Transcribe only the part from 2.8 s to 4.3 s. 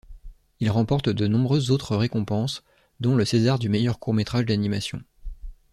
dont le César du meilleur court